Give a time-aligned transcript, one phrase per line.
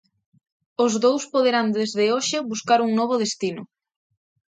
[0.85, 3.63] Os dous poderán desde hoxe buscar un novo destino.